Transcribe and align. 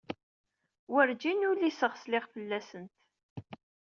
Werǧin 0.91 1.47
uliseɣ 1.49 1.93
sliɣ 1.95 2.25
fell-asent. 2.33 2.93